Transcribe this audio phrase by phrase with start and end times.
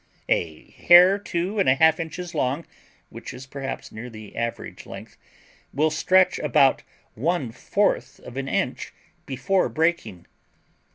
[0.29, 2.65] A hair two and a half inches long,
[3.11, 5.15] which is perhaps near the average length,
[5.75, 6.81] will stretch about
[7.13, 8.91] one fourth of an inch
[9.27, 10.25] before breaking.